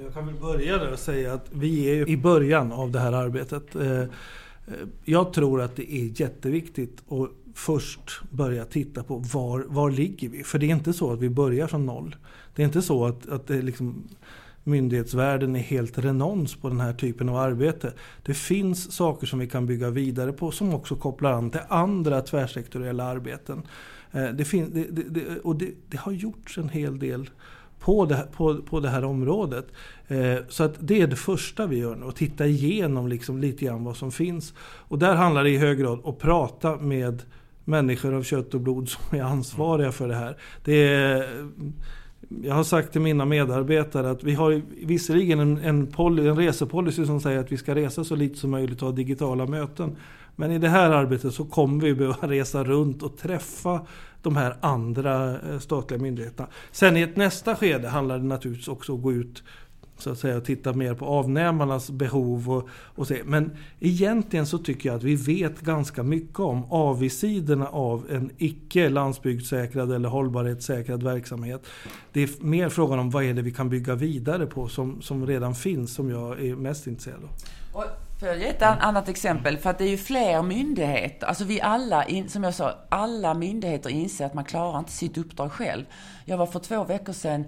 Jag 0.00 0.14
kan 0.14 0.26
väl 0.26 0.34
börja 0.34 0.78
där 0.78 0.92
och 0.92 0.98
säga 0.98 1.34
att 1.34 1.46
vi 1.50 1.84
är 1.84 2.08
i 2.08 2.16
början 2.16 2.72
av 2.72 2.90
det 2.90 2.98
här 2.98 3.12
arbetet. 3.12 3.74
Eh, 3.76 4.00
eh, 4.00 4.06
jag 5.04 5.32
tror 5.32 5.62
att 5.62 5.76
det 5.76 5.92
är 5.92 6.20
jätteviktigt 6.20 7.02
att 7.10 7.30
först 7.54 8.20
börja 8.30 8.64
titta 8.64 9.02
på 9.02 9.16
var, 9.16 9.64
var 9.68 9.90
ligger 9.90 10.28
vi? 10.28 10.44
För 10.44 10.58
det 10.58 10.66
är 10.66 10.70
inte 10.70 10.92
så 10.92 11.12
att 11.12 11.20
vi 11.20 11.30
börjar 11.30 11.66
från 11.66 11.86
noll. 11.86 12.16
Det 12.54 12.62
är 12.62 12.66
inte 12.66 12.82
så 12.82 13.06
att, 13.06 13.28
att 13.28 13.46
det 13.46 13.62
liksom 13.62 14.08
myndighetsvärlden 14.64 15.56
är 15.56 15.60
helt 15.60 15.98
renons 15.98 16.54
på 16.54 16.68
den 16.68 16.80
här 16.80 16.92
typen 16.92 17.28
av 17.28 17.36
arbete. 17.36 17.92
Det 18.22 18.34
finns 18.34 18.92
saker 18.92 19.26
som 19.26 19.38
vi 19.38 19.48
kan 19.48 19.66
bygga 19.66 19.90
vidare 19.90 20.32
på 20.32 20.50
som 20.50 20.74
också 20.74 20.96
kopplar 20.96 21.32
an 21.32 21.50
till 21.50 21.60
andra 21.68 22.20
tvärsektoriella 22.20 23.04
arbeten. 23.04 23.62
Eh, 24.12 24.28
det, 24.28 24.44
fin- 24.44 24.70
det, 24.90 25.02
det, 25.02 25.38
och 25.38 25.56
det, 25.56 25.96
har 25.96 26.12
gjorts 26.12 26.58
en 26.58 26.68
hel 26.68 26.98
del 26.98 27.30
på 27.84 28.04
det, 28.04 28.28
på, 28.36 28.56
på 28.56 28.80
det 28.80 28.88
här 28.88 29.04
området. 29.04 29.66
Eh, 30.08 30.36
så 30.48 30.64
att 30.64 30.74
det 30.78 31.02
är 31.02 31.06
det 31.06 31.16
första 31.16 31.66
vi 31.66 31.78
gör 31.78 31.96
nu, 31.96 32.06
att 32.06 32.16
titta 32.16 32.46
igenom 32.46 33.08
liksom 33.08 33.38
lite 33.38 33.64
grann 33.64 33.84
vad 33.84 33.96
som 33.96 34.12
finns. 34.12 34.54
Och 34.60 34.98
där 34.98 35.14
handlar 35.14 35.44
det 35.44 35.50
i 35.50 35.58
hög 35.58 35.78
grad 35.78 36.00
om 36.02 36.10
att 36.12 36.18
prata 36.18 36.76
med 36.76 37.22
människor 37.64 38.14
av 38.14 38.22
kött 38.22 38.54
och 38.54 38.60
blod 38.60 38.88
som 38.88 39.18
är 39.18 39.22
ansvariga 39.22 39.92
för 39.92 40.08
det 40.08 40.14
här. 40.14 40.36
Det 40.64 40.94
är, 40.94 41.28
jag 42.42 42.54
har 42.54 42.64
sagt 42.64 42.92
till 42.92 43.00
mina 43.00 43.24
medarbetare 43.24 44.10
att 44.10 44.24
vi 44.24 44.34
har 44.34 44.62
visserligen 44.86 45.40
en, 45.40 45.58
en, 45.58 45.86
poly, 45.86 46.28
en 46.28 46.36
resepolicy 46.36 47.06
som 47.06 47.20
säger 47.20 47.38
att 47.38 47.52
vi 47.52 47.56
ska 47.56 47.74
resa 47.74 48.04
så 48.04 48.16
lite 48.16 48.38
som 48.38 48.50
möjligt 48.50 48.82
och 48.82 48.88
ha 48.88 48.96
digitala 48.96 49.46
möten. 49.46 49.96
Men 50.36 50.50
i 50.50 50.58
det 50.58 50.68
här 50.68 50.90
arbetet 50.90 51.34
så 51.34 51.44
kommer 51.44 51.84
vi 51.84 51.94
behöva 51.94 52.16
resa 52.28 52.64
runt 52.64 53.02
och 53.02 53.16
träffa 53.16 53.86
de 54.22 54.36
här 54.36 54.56
andra 54.60 55.40
eh, 55.40 55.58
statliga 55.58 56.00
myndigheterna. 56.00 56.48
Sen 56.70 56.96
i 56.96 57.02
ett 57.02 57.16
nästa 57.16 57.56
skede 57.56 57.88
handlar 57.88 58.18
det 58.18 58.24
naturligtvis 58.24 58.68
också 58.68 58.92
om 58.92 58.98
att 58.98 59.02
gå 59.02 59.12
ut 59.12 59.42
så 60.02 60.10
att 60.10 60.18
säga, 60.18 60.40
titta 60.40 60.72
mer 60.72 60.94
på 60.94 61.06
avnämarnas 61.06 61.90
behov 61.90 62.50
och, 62.50 62.68
och 62.72 63.08
se. 63.08 63.22
Men 63.24 63.50
egentligen 63.80 64.46
så 64.46 64.58
tycker 64.58 64.88
jag 64.88 64.96
att 64.96 65.02
vi 65.02 65.16
vet 65.16 65.60
ganska 65.60 66.02
mycket 66.02 66.40
om 66.40 66.64
avigsidorna 66.72 67.66
av 67.66 68.06
en 68.10 68.30
icke 68.38 68.88
landsbygdssäkrad 68.88 69.92
eller 69.92 70.08
hållbarhetssäkrad 70.08 71.02
verksamhet. 71.02 71.66
Det 72.12 72.22
är 72.22 72.44
mer 72.44 72.68
frågan 72.68 72.98
om 72.98 73.10
vad 73.10 73.24
är 73.24 73.34
det 73.34 73.42
vi 73.42 73.52
kan 73.52 73.68
bygga 73.68 73.94
vidare 73.94 74.46
på 74.46 74.68
som, 74.68 75.02
som 75.02 75.26
redan 75.26 75.54
finns 75.54 75.94
som 75.94 76.10
jag 76.10 76.44
är 76.44 76.56
mest 76.56 76.86
intresserad 76.86 77.24
av. 77.24 77.30
Får 78.22 78.28
jag 78.28 78.38
ge 78.38 78.48
ett 78.48 78.62
annat 78.62 79.08
exempel? 79.08 79.58
För 79.58 79.70
att 79.70 79.78
det 79.78 79.84
är 79.84 79.88
ju 79.88 79.96
fler 79.96 80.42
myndigheter. 80.42 81.26
Alltså 81.26 81.44
vi 81.44 81.60
alla, 81.60 82.04
som 82.28 82.44
jag 82.44 82.54
sa, 82.54 82.74
alla 82.88 83.34
myndigheter 83.34 83.90
inser 83.90 84.26
att 84.26 84.34
man 84.34 84.44
klarar 84.44 84.78
inte 84.78 84.92
sitt 84.92 85.18
uppdrag 85.18 85.52
själv. 85.52 85.84
Jag 86.24 86.36
var 86.36 86.46
för 86.46 86.58
två 86.58 86.84
veckor 86.84 87.12
sedan 87.12 87.44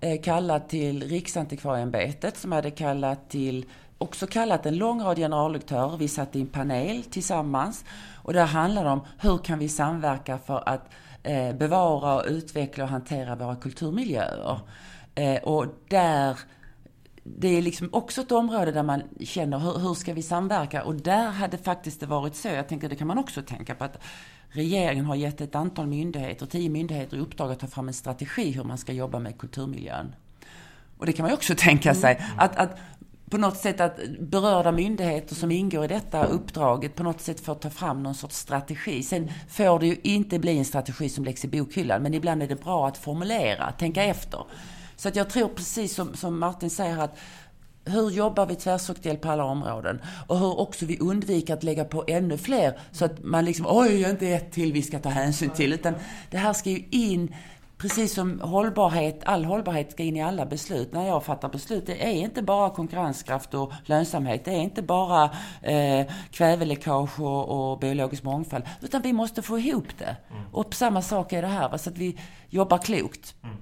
eh, 0.00 0.20
kallad 0.22 0.68
till 0.68 1.02
Riksantikvarieämbetet 1.02 2.36
som 2.36 2.52
hade 2.52 2.70
kallat 2.70 3.30
till 3.30 3.66
också 3.98 4.26
kallat 4.26 4.66
en 4.66 4.76
lång 4.76 5.02
rad 5.02 5.16
generaldirektörer. 5.16 5.96
Vi 5.96 6.08
satt 6.08 6.36
i 6.36 6.40
en 6.40 6.46
panel 6.46 7.02
tillsammans 7.02 7.84
och 8.14 8.32
där 8.32 8.46
handlar 8.46 8.84
det 8.84 8.90
om 8.90 9.00
hur 9.18 9.38
kan 9.38 9.58
vi 9.58 9.68
samverka 9.68 10.38
för 10.38 10.68
att 10.68 10.90
eh, 11.22 11.52
bevara, 11.52 12.22
utveckla 12.22 12.84
och 12.84 12.90
hantera 12.90 13.36
våra 13.36 13.56
kulturmiljöer. 13.56 14.60
Eh, 15.14 15.42
och 15.42 15.66
där 15.88 16.38
det 17.36 17.48
är 17.48 17.62
liksom 17.62 17.88
också 17.92 18.20
ett 18.20 18.32
område 18.32 18.72
där 18.72 18.82
man 18.82 19.02
känner 19.20 19.58
hur, 19.58 19.78
hur 19.78 19.94
ska 19.94 20.12
vi 20.12 20.22
samverka? 20.22 20.84
Och 20.84 20.94
där 20.94 21.30
hade 21.30 21.58
faktiskt 21.58 22.00
det 22.00 22.06
varit 22.06 22.36
så, 22.36 22.48
jag 22.48 22.68
tänker 22.68 22.88
det 22.88 22.96
kan 22.96 23.06
man 23.06 23.18
också 23.18 23.42
tänka 23.42 23.74
på 23.74 23.84
att 23.84 23.98
regeringen 24.48 25.04
har 25.04 25.14
gett 25.14 25.40
ett 25.40 25.54
antal 25.54 25.86
myndigheter, 25.86 26.46
tio 26.46 26.68
myndigheter 26.68 27.16
i 27.16 27.20
uppdrag 27.20 27.52
att 27.52 27.58
ta 27.58 27.66
fram 27.66 27.88
en 27.88 27.94
strategi 27.94 28.50
hur 28.50 28.64
man 28.64 28.78
ska 28.78 28.92
jobba 28.92 29.18
med 29.18 29.38
kulturmiljön. 29.38 30.14
Och 30.98 31.06
det 31.06 31.12
kan 31.12 31.22
man 31.22 31.30
ju 31.30 31.34
också 31.34 31.54
tänka 31.58 31.94
sig, 31.94 32.14
mm. 32.14 32.30
att, 32.38 32.56
att 32.56 32.78
på 33.30 33.38
något 33.38 33.56
sätt 33.56 33.80
att 33.80 33.98
berörda 34.20 34.72
myndigheter 34.72 35.34
som 35.34 35.50
ingår 35.50 35.84
i 35.84 35.88
detta 35.88 36.24
uppdraget 36.24 36.94
på 36.94 37.02
något 37.02 37.20
sätt 37.20 37.40
får 37.40 37.54
ta 37.54 37.70
fram 37.70 38.02
någon 38.02 38.14
sorts 38.14 38.36
strategi. 38.36 39.02
Sen 39.02 39.30
får 39.48 39.78
det 39.78 39.86
ju 39.86 39.96
inte 40.02 40.38
bli 40.38 40.58
en 40.58 40.64
strategi 40.64 41.08
som 41.08 41.24
läggs 41.24 41.44
i 41.44 41.48
bokhyllan, 41.48 42.02
men 42.02 42.14
ibland 42.14 42.42
är 42.42 42.48
det 42.48 42.64
bra 42.64 42.88
att 42.88 42.98
formulera, 42.98 43.72
tänka 43.72 44.04
efter. 44.04 44.44
Så 44.98 45.08
att 45.08 45.16
jag 45.16 45.30
tror 45.30 45.48
precis 45.48 45.94
som, 45.94 46.14
som 46.14 46.38
Martin 46.38 46.70
säger 46.70 46.98
att 46.98 47.18
hur 47.84 48.10
jobbar 48.10 48.46
vi 48.46 48.54
tvärsektoriellt 48.54 49.20
på 49.20 49.30
alla 49.30 49.44
områden? 49.44 50.00
Och 50.26 50.38
hur 50.38 50.60
också 50.60 50.86
vi 50.86 50.98
undviker 50.98 51.54
att 51.54 51.62
lägga 51.62 51.84
på 51.84 52.04
ännu 52.06 52.38
fler 52.38 52.78
så 52.92 53.04
att 53.04 53.24
man 53.24 53.44
liksom, 53.44 53.66
oj, 53.68 54.10
inte 54.10 54.28
ett 54.28 54.52
till 54.52 54.72
vi 54.72 54.82
ska 54.82 54.98
ta 54.98 55.08
hänsyn 55.08 55.50
till. 55.50 55.72
Utan 55.72 55.94
det 56.30 56.38
här 56.38 56.52
ska 56.52 56.70
ju 56.70 56.84
in, 56.90 57.34
precis 57.78 58.14
som 58.14 58.40
hållbarhet, 58.40 59.20
all 59.24 59.44
hållbarhet 59.44 59.92
ska 59.92 60.02
in 60.02 60.16
i 60.16 60.22
alla 60.22 60.46
beslut. 60.46 60.92
När 60.92 61.06
jag 61.06 61.24
fattar 61.24 61.48
beslut, 61.48 61.86
det 61.86 62.06
är 62.06 62.12
inte 62.12 62.42
bara 62.42 62.70
konkurrenskraft 62.70 63.54
och 63.54 63.72
lönsamhet. 63.84 64.44
Det 64.44 64.50
är 64.50 64.60
inte 64.60 64.82
bara 64.82 65.30
eh, 65.62 66.06
kväveläckage 66.30 67.20
och, 67.20 67.72
och 67.72 67.78
biologisk 67.78 68.22
mångfald. 68.22 68.64
Utan 68.80 69.02
vi 69.02 69.12
måste 69.12 69.42
få 69.42 69.58
ihop 69.58 69.88
det. 69.98 70.16
Mm. 70.30 70.42
Och 70.52 70.74
samma 70.74 71.02
sak 71.02 71.32
är 71.32 71.42
det 71.42 71.48
här, 71.48 71.76
så 71.76 71.90
att 71.90 71.98
vi 71.98 72.18
jobbar 72.48 72.78
klokt. 72.78 73.34
Mm. 73.42 73.56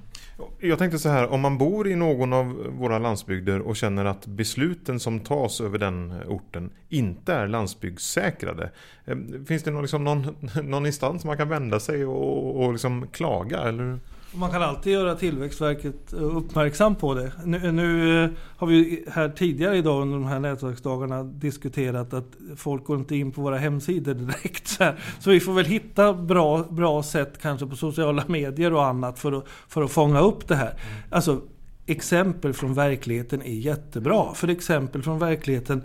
Jag 0.58 0.78
tänkte 0.78 0.98
så 0.98 1.08
här, 1.08 1.26
om 1.28 1.40
man 1.40 1.58
bor 1.58 1.88
i 1.88 1.96
någon 1.96 2.32
av 2.32 2.46
våra 2.78 2.98
landsbygder 2.98 3.60
och 3.60 3.76
känner 3.76 4.04
att 4.04 4.26
besluten 4.26 5.00
som 5.00 5.20
tas 5.20 5.60
över 5.60 5.78
den 5.78 6.14
orten 6.26 6.70
inte 6.88 7.34
är 7.34 7.48
landsbygdssäkrade. 7.48 8.70
Eh, 9.04 9.16
finns 9.46 9.62
det 9.62 9.70
någon, 9.70 9.82
liksom 9.82 10.04
någon, 10.04 10.36
någon 10.62 10.86
instans 10.86 11.24
man 11.24 11.36
kan 11.36 11.48
vända 11.48 11.80
sig 11.80 12.04
och, 12.04 12.64
och 12.64 12.72
liksom 12.72 13.06
klaga? 13.12 13.58
Eller? 13.58 13.98
Man 14.32 14.50
kan 14.50 14.62
alltid 14.62 14.92
göra 14.92 15.14
Tillväxtverket 15.14 16.12
uppmärksam 16.12 16.94
på 16.94 17.14
det. 17.14 17.32
Nu, 17.44 17.72
nu, 17.72 18.24
eh, 18.24 18.30
har 18.56 18.66
vi 18.66 19.04
här 19.08 19.28
tidigare 19.28 19.76
idag 19.76 20.02
under 20.02 20.18
de 20.18 20.26
här 20.26 20.40
nätverksdagarna 20.40 21.22
diskuterat 21.22 22.14
att 22.14 22.36
folk 22.56 22.84
går 22.84 22.98
inte 22.98 23.16
in 23.16 23.32
på 23.32 23.42
våra 23.42 23.58
hemsidor 23.58 24.14
direkt. 24.14 24.68
Så, 24.68 24.92
så 25.20 25.30
vi 25.30 25.40
får 25.40 25.52
väl 25.52 25.64
hitta 25.64 26.14
bra, 26.14 26.62
bra 26.62 27.02
sätt 27.02 27.38
kanske 27.42 27.66
på 27.66 27.76
sociala 27.76 28.24
medier 28.26 28.72
och 28.72 28.84
annat 28.84 29.18
för 29.18 29.32
att, 29.32 29.44
för 29.68 29.82
att 29.82 29.90
fånga 29.90 30.20
upp 30.20 30.48
det 30.48 30.56
här. 30.56 30.74
Alltså, 31.10 31.40
exempel 31.86 32.52
från 32.52 32.74
verkligheten 32.74 33.42
är 33.42 33.54
jättebra. 33.54 34.34
För 34.34 34.48
exempel 34.48 35.02
från 35.02 35.18
verkligheten 35.18 35.78
eh, 35.78 35.84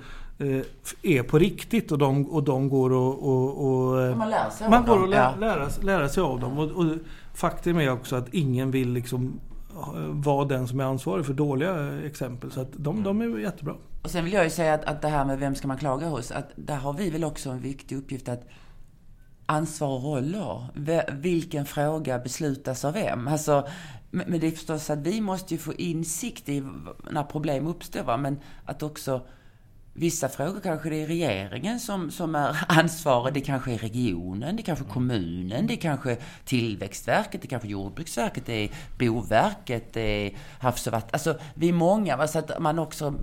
är 1.02 1.24
på 1.24 1.40
riktigt 1.40 1.92
och 1.92 1.98
de, 1.98 2.26
och 2.26 2.44
de 2.44 2.70
går 2.70 2.94
och... 2.94 3.30
och, 3.30 3.68
och 3.68 4.02
eh, 4.02 4.16
man 4.16 4.30
lär 4.30 4.50
sig 4.50 4.70
man 4.70 4.86
går 4.86 5.02
och 5.02 5.08
lä, 5.08 5.18
ja. 5.18 5.36
lära, 5.40 5.70
lära 5.82 6.10
sig 6.10 6.24
av 6.24 6.40
dem. 6.40 6.60
Och, 6.60 6.72
och 6.72 6.86
faktum 7.34 7.78
är 7.78 7.92
också 7.92 8.16
att 8.16 8.34
ingen 8.34 8.72
vill 8.72 8.94
liksom 8.94 9.40
vara 10.10 10.46
den 10.46 10.68
som 10.68 10.80
är 10.80 10.84
ansvarig 10.84 11.26
för 11.26 11.34
dåliga 11.34 12.02
exempel. 12.06 12.52
Så 12.52 12.62
att 12.62 12.70
de, 12.74 13.04
de 13.04 13.22
är 13.22 13.40
jättebra. 13.40 13.76
Och 14.02 14.12
sen 14.12 14.24
vill 14.24 14.34
jag 14.34 14.44
ju 14.44 14.50
säga 14.50 14.74
att, 14.74 14.86
att 14.86 15.02
det 15.02 15.08
här 15.08 15.26
med 15.26 15.40
vem 15.40 15.56
ska 15.56 15.68
man 15.68 15.78
klaga 15.78 16.08
hos, 16.08 16.32
att 16.32 16.50
där 16.56 16.76
har 16.76 16.94
vi 16.94 17.10
väl 17.10 17.24
också 17.24 17.50
en 17.50 17.60
viktig 17.60 17.98
uppgift 17.98 18.30
att 18.30 18.48
ansvar 19.46 19.88
och 19.88 20.04
roller. 20.04 20.70
Vilken 21.12 21.66
fråga 21.66 22.20
beslutas 22.20 22.86
av 22.86 22.94
vem? 22.94 23.28
Alltså, 23.28 23.68
men 24.12 24.40
det 24.40 24.48
är 24.48 24.52
förstås 24.52 24.90
att 24.90 25.00
vi 25.00 25.22
måste 25.22 25.54
ju 25.54 25.58
få 25.58 25.74
insikt 25.74 26.50
i 26.50 26.64
när 27.12 27.24
problem 27.24 27.68
uppstår, 27.68 28.04
va? 28.04 28.18
men 28.18 28.40
att 28.66 28.84
också 28.84 29.22
Vissa 29.94 30.30
frågor 30.30 30.60
kanske 30.60 30.90
det 30.90 31.04
är 31.04 31.08
regeringen 31.08 31.80
som, 31.80 32.12
som 32.12 32.36
är 32.36 32.58
ansvarig, 32.68 33.34
det 33.34 33.42
kanske 33.42 33.74
är 33.74 33.78
regionen, 33.78 34.56
det 34.56 34.64
kanske 34.64 34.86
är 34.86 34.90
kommunen, 34.90 35.68
det 35.68 35.76
kanske 35.76 36.12
är 36.12 36.18
Tillväxtverket, 36.46 37.42
det 37.42 37.48
kanske 37.48 37.68
är 37.68 37.72
Jordbruksverket, 37.72 38.46
det 38.46 38.54
är 38.54 38.70
Boverket, 39.00 39.94
det 39.94 40.02
är 40.02 40.38
Havs 40.60 40.88
och 40.88 40.94
vatten. 40.94 41.10
Alltså, 41.14 41.40
vi 41.54 41.70
är 41.70 41.74
många, 41.74 42.18
va? 42.18 42.28
så 42.28 42.40
att 42.40 42.62
man 42.62 42.80
också 42.80 43.14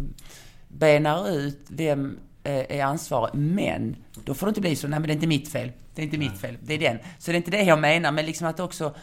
benar 0.69 1.31
ut 1.31 1.67
vem 1.69 2.19
är 2.49 2.85
ansvarig. 2.85 3.35
Men 3.35 3.97
då 4.25 4.35
får 4.35 4.47
det 4.47 4.51
inte 4.51 4.61
bli 4.61 4.77
så, 4.77 4.89
nej 4.89 5.01
men 5.01 5.07
det 5.07 5.13
är 5.13 5.15
inte 5.15 5.27
mitt 5.27 5.49
fel. 5.49 5.73
Det 5.95 6.03
är 6.03 6.05
inte 6.05 6.19
mitt 6.19 6.41
fel, 6.41 6.57
det 6.63 6.75
är 6.75 6.79
den. 6.79 6.99
Så 7.19 7.31
det 7.31 7.35
är 7.35 7.37
inte 7.37 7.51
det 7.51 7.63
jag 7.63 7.79
menar, 7.79 8.13
men 8.13 8.27
liksom 8.27 8.47
att 8.47 8.61
också, 8.61 8.95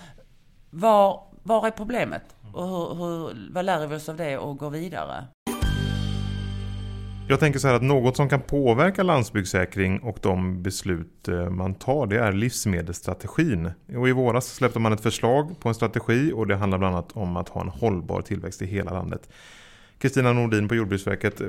var, 0.70 1.24
var 1.44 1.68
är 1.68 1.72
problemet? 1.72 2.36
Och 2.54 2.68
hur, 2.68 2.96
hur, 2.96 3.52
vad 3.52 3.66
lär 3.66 3.88
vi 3.88 3.96
oss 3.96 4.10
av 4.10 4.18
det 4.18 4.38
och 4.38 4.58
går 4.58 4.70
vidare? 4.70 5.28
Jag 7.28 7.40
tänker 7.40 7.60
så 7.60 7.68
här 7.68 7.76
att 7.76 7.82
något 7.82 8.16
som 8.16 8.30
kan 8.30 8.42
påverka 8.42 9.04
landsbygdssäkring 9.04 10.00
och 10.00 10.18
de 10.22 10.64
beslut 10.64 11.28
eh, 11.28 11.50
man 11.50 11.74
tar 11.74 12.08
det 12.08 12.20
är 12.20 12.32
livsmedelsstrategin. 12.32 13.72
Och 13.98 14.10
I 14.10 14.12
våras 14.12 14.48
släppte 14.48 14.80
man 14.80 14.94
ett 14.94 15.02
förslag 15.02 15.60
på 15.60 15.70
en 15.70 15.76
strategi 15.76 16.32
och 16.36 16.48
det 16.48 16.56
handlar 16.56 16.78
bland 16.78 16.96
annat 16.96 17.12
om 17.12 17.38
att 17.38 17.50
ha 17.50 17.62
en 17.62 17.70
hållbar 17.70 18.22
tillväxt 18.22 18.62
i 18.62 18.66
hela 18.66 18.92
landet. 18.92 19.30
Kristina 20.00 20.34
Nordin 20.34 20.68
på 20.68 20.76
Jordbruksverket, 20.76 21.42
eh, 21.42 21.48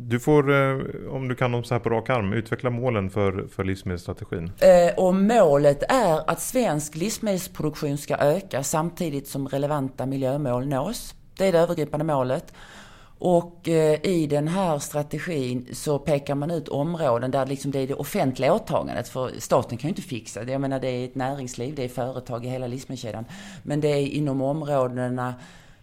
du 0.00 0.20
får, 0.20 0.52
eh, 0.52 0.78
om 1.10 1.28
du 1.28 1.34
kan 1.34 1.52
dem 1.52 1.64
så 1.64 1.74
här 1.74 1.80
på 1.80 1.90
rak 1.90 2.10
arm, 2.10 2.32
utveckla 2.32 2.70
målen 2.70 3.10
för, 3.10 3.46
för 3.52 3.64
livsmedelsstrategin. 3.64 4.52
och 4.96 5.14
målet 5.14 5.82
är 5.88 6.30
att 6.30 6.40
svensk 6.40 6.96
livsmedelsproduktion 6.96 7.98
ska 7.98 8.16
öka 8.16 8.62
samtidigt 8.62 9.28
som 9.28 9.48
relevanta 9.48 10.06
miljömål 10.06 10.66
nås. 10.66 11.14
Det 11.36 11.46
är 11.46 11.52
det 11.52 11.58
övergripande 11.58 12.04
målet. 12.04 12.52
Och 13.22 13.68
eh, 13.68 14.00
i 14.02 14.26
den 14.26 14.48
här 14.48 14.78
strategin 14.78 15.68
så 15.72 15.98
pekar 15.98 16.34
man 16.34 16.50
ut 16.50 16.68
områden 16.68 17.30
där 17.30 17.46
liksom 17.46 17.70
det 17.70 17.78
är 17.78 17.86
det 17.86 17.94
offentliga 17.94 18.54
åtagandet. 18.54 19.08
För 19.08 19.30
staten 19.38 19.78
kan 19.78 19.88
ju 19.88 19.92
inte 19.92 20.02
fixa 20.02 20.44
det. 20.44 20.52
Jag 20.52 20.60
menar 20.60 20.80
det 20.80 20.88
är 20.88 21.04
ett 21.04 21.14
näringsliv, 21.14 21.74
det 21.74 21.84
är 21.84 21.88
företag 21.88 22.44
i 22.44 22.48
hela 22.48 22.66
livsmedelskedjan. 22.66 23.24
Men 23.62 23.80
det 23.80 23.88
är 23.88 24.06
inom 24.06 24.42
områdena 24.42 25.34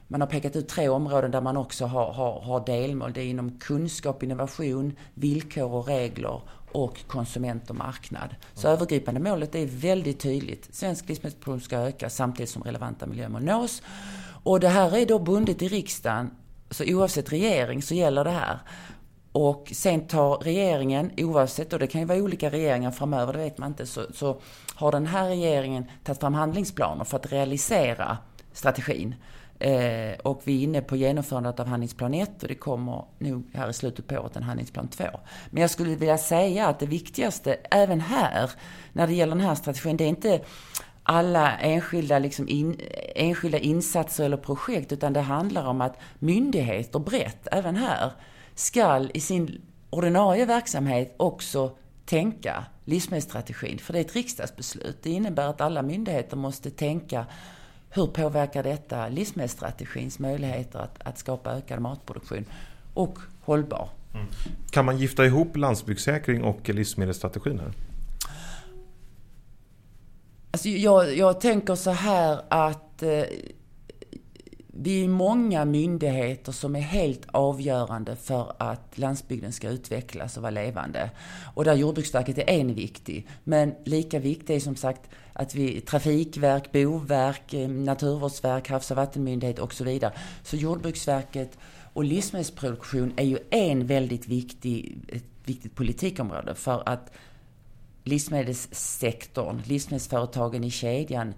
man 0.08 0.22
har 0.22 0.28
pekat 0.28 0.56
ut 0.56 0.68
tre 0.68 0.90
områden 0.90 1.32
där 1.32 1.42
man 1.42 1.58
också 1.58 1.86
har, 1.86 2.14
har, 2.14 2.40
har 2.40 2.66
delmål. 2.66 3.14
Det 3.14 3.22
är 3.22 3.26
inom 3.26 3.60
kunskap, 3.60 4.24
innovation, 4.24 4.96
villkor 5.14 5.74
och 5.74 5.88
regler 5.88 6.42
och 6.72 7.08
konsument 7.08 7.70
och 7.70 7.76
marknad. 7.76 8.36
Så 8.54 8.68
mm. 8.68 8.76
övergripande 8.76 9.20
målet 9.20 9.56
är 9.56 9.66
väldigt 9.66 10.20
tydligt. 10.20 10.76
Svensk 10.76 11.10
livsmedelsproduktion 11.10 11.62
ska 11.62 11.78
öka 11.78 12.10
samtidigt 12.10 12.50
som 12.50 12.64
relevanta 12.64 13.06
miljömål 13.06 13.44
nås. 13.44 13.82
Och 14.44 14.60
det 14.60 14.70
här 14.70 14.98
är 14.98 15.06
då 15.06 15.20
bundet 15.20 15.62
i 15.62 15.68
riksdagen 15.68 16.32
så 16.70 16.84
oavsett 16.84 17.32
regering 17.32 17.82
så 17.82 17.94
gäller 17.94 18.24
det 18.24 18.32
här. 18.32 18.60
Och 19.32 19.72
sen 19.76 20.08
tar 20.08 20.38
regeringen, 20.38 21.12
oavsett, 21.18 21.74
och 21.74 21.80
det 21.80 21.88
kan 21.88 22.02
ju 22.02 22.08
vara 22.08 22.18
olika 22.18 22.50
regeringar 22.50 22.92
framöver, 22.92 23.34
det 23.34 23.40
vet 23.40 23.58
man 23.58 23.70
inte, 23.70 23.86
så, 23.86 24.02
så 24.14 24.42
har 24.76 24.92
den 24.92 25.06
här 25.06 25.28
regeringen 25.28 25.86
tagit 26.04 26.20
fram 26.20 26.34
handlingsplaner 26.34 27.04
för 27.04 27.18
att 27.18 27.32
realisera 27.32 28.18
strategin. 28.54 29.16
Eh, 29.60 30.20
och 30.24 30.42
vi 30.44 30.60
är 30.60 30.64
inne 30.64 30.82
på 30.82 30.96
genomförandet 30.96 31.60
av 31.60 31.68
handlingsplan 31.68 32.14
1 32.14 32.44
och 32.44 32.48
det 32.48 32.56
kommer 32.56 33.06
nog 33.18 33.50
här 33.54 33.70
i 33.70 33.74
slutet 33.74 34.08
på 34.08 34.16
året 34.16 34.36
en 34.36 34.44
handlingsplan 34.44 34.88
2. 34.88 35.06
Men 35.50 35.62
jag 35.62 35.70
skulle 35.70 35.96
vilja 35.96 36.18
säga 36.18 36.68
att 36.68 36.80
det 36.80 36.86
viktigaste 36.86 37.54
även 37.72 38.02
här, 38.02 38.52
när 38.94 39.08
det 39.08 39.14
gäller 39.14 39.36
den 39.36 39.46
här 39.46 39.56
strategin, 39.56 39.98
det 39.98 40.04
är 40.04 40.08
inte 40.08 40.42
alla 41.08 41.58
enskilda, 41.58 42.20
liksom 42.20 42.50
in, 42.50 42.82
enskilda 43.16 43.58
insatser 43.58 44.24
eller 44.26 44.38
projekt, 44.38 44.92
utan 44.92 45.14
det 45.14 45.22
handlar 45.22 45.66
om 45.66 45.82
att 45.82 45.98
myndigheter 46.20 47.00
brett, 47.00 47.48
även 47.52 47.76
här, 47.76 48.12
skall 48.56 49.12
i 49.14 49.20
sin 49.20 49.62
ordinarie 49.90 50.46
verksamhet 50.46 51.16
också 51.18 51.78
tänka 52.06 52.66
livsmedelsstrategin. 52.86 53.80
För 53.80 53.94
det 53.94 54.00
är 54.00 54.06
ett 54.06 54.16
riksdagsbeslut. 54.16 54.98
Det 55.04 55.10
innebär 55.10 55.48
att 55.48 55.62
alla 55.62 55.82
myndigheter 55.82 56.38
måste 56.38 56.70
tänka 56.70 57.26
hur 57.90 58.08
påverkar 58.08 58.64
detta 58.64 59.10
livsmedelsstrategins 59.10 60.20
möjligheter 60.20 60.80
att, 60.80 61.08
att 61.08 61.18
skapa 61.18 61.52
ökad 61.52 61.82
matproduktion 61.82 62.46
och 62.94 63.20
hållbar. 63.42 63.90
Mm. 64.14 64.28
Kan 64.72 64.86
man 64.86 64.98
gifta 64.98 65.26
ihop 65.26 65.58
landsbygdssäkring 65.58 66.44
och 66.44 66.70
livsmedelsstrategin 66.70 67.60
här? 67.60 67.72
Alltså 70.58 70.70
jag, 70.70 71.18
jag 71.18 71.42
tänker 71.42 71.76
så 71.76 71.92
här 71.92 72.42
att 72.50 73.04
eh, 73.04 73.24
vi 74.68 75.04
är 75.04 75.08
många 75.08 75.66
myndigheter 75.66 76.52
som 76.52 76.76
är 76.76 76.80
helt 76.80 77.22
avgörande 77.32 78.16
för 78.16 78.56
att 78.58 78.98
landsbygden 78.98 79.54
ska 79.54 79.70
utvecklas 79.70 80.38
och 80.38 80.44
vara 80.44 80.52
levande. 80.52 81.12
Och 81.54 81.64
där 81.64 81.76
Jordbruksverket 81.76 82.38
är 82.38 82.50
en 82.50 82.74
viktig. 82.74 83.28
Men 83.44 83.76
lika 83.86 84.20
viktigt 84.20 84.50
är 84.50 84.60
som 84.60 84.76
sagt 84.76 85.02
att 85.34 85.56
vi 85.56 85.82
Trafikverk, 85.82 86.72
Boverk, 86.72 87.54
eh, 87.54 87.70
Naturvårdsverk, 87.70 88.70
Havs 88.70 88.92
och 88.92 88.98
vattenmyndighet 88.98 89.60
och 89.60 89.74
så 89.74 89.84
vidare. 89.84 90.14
Så 90.44 90.56
Jordbruksverket 90.56 91.58
och 91.94 92.04
livsmedelsproduktion 92.04 93.14
är 93.16 93.26
ju 93.26 93.38
en 93.50 93.88
väldigt 93.88 94.28
viktig, 94.28 94.98
ett 95.08 95.24
viktigt 95.46 95.76
politikområde 95.76 96.56
för 96.56 96.84
att 96.86 97.12
livsmedelssektorn, 98.08 99.62
livsmedelsföretagen 99.66 100.64
i 100.64 100.72
kedjan 100.72 101.34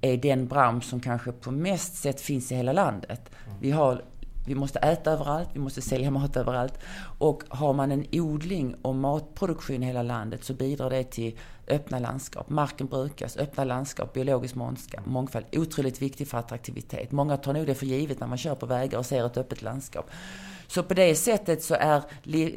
är 0.00 0.16
den 0.16 0.48
bransch 0.48 0.84
som 0.84 1.00
kanske 1.00 1.32
på 1.32 1.50
mest 1.50 1.94
sätt 1.94 2.20
finns 2.20 2.52
i 2.52 2.54
hela 2.54 2.72
landet. 2.72 3.30
Mm. 3.46 3.58
Vi, 3.60 3.70
har, 3.70 4.04
vi 4.46 4.54
måste 4.54 4.78
äta 4.78 5.10
överallt, 5.10 5.48
vi 5.52 5.60
måste 5.60 5.82
sälja 5.82 6.10
mat 6.10 6.36
överallt. 6.36 6.78
Och 7.18 7.42
har 7.48 7.72
man 7.72 7.92
en 7.92 8.06
odling 8.12 8.74
och 8.82 8.94
matproduktion 8.94 9.82
i 9.82 9.86
hela 9.86 10.02
landet 10.02 10.44
så 10.44 10.54
bidrar 10.54 10.90
det 10.90 11.04
till 11.04 11.38
öppna 11.68 11.98
landskap. 11.98 12.50
Marken 12.50 12.86
brukas, 12.86 13.36
öppna 13.36 13.64
landskap, 13.64 14.12
biologisk 14.12 14.54
mångfald. 15.04 15.46
Otroligt 15.52 16.02
viktigt 16.02 16.28
för 16.28 16.38
attraktivitet. 16.38 17.12
Många 17.12 17.36
tar 17.36 17.52
nog 17.52 17.66
det 17.66 17.74
för 17.74 17.86
givet 17.86 18.20
när 18.20 18.26
man 18.26 18.38
kör 18.38 18.54
på 18.54 18.66
vägar 18.66 18.98
och 18.98 19.06
ser 19.06 19.26
ett 19.26 19.36
öppet 19.36 19.62
landskap. 19.62 20.10
Så 20.74 20.82
på 20.82 20.94
det 20.94 21.14
sättet 21.14 21.62
så 21.62 21.74
är 21.74 22.02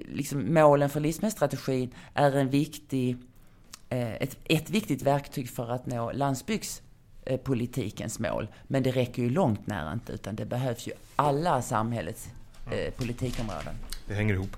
liksom, 0.06 0.54
målen 0.54 0.90
för 0.90 1.00
livsmedelsstrategin 1.00 1.94
är 2.14 2.32
en 2.32 2.50
viktig, 2.50 3.18
eh, 3.90 4.14
ett, 4.14 4.38
ett 4.44 4.70
viktigt 4.70 5.02
verktyg 5.02 5.50
för 5.50 5.72
att 5.72 5.86
nå 5.86 6.12
landsbygdspolitikens 6.12 8.20
mål. 8.20 8.48
Men 8.68 8.84
det 8.84 8.92
räcker 8.92 9.24
ju 9.24 9.30
långt 9.30 9.68
nära 9.68 9.94
inte, 9.94 10.14
utan 10.14 10.36
det 10.36 10.46
behövs 10.46 10.88
ju 10.88 10.92
alla 11.16 11.62
samhällets 11.62 12.30
eh, 12.72 12.94
politikområden. 12.94 13.76
Det 14.08 14.14
hänger 14.14 14.34
ihop. 14.34 14.58